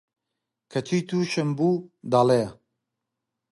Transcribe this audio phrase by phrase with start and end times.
[0.71, 2.43] کەچی تووشم بوو، دەڵێ: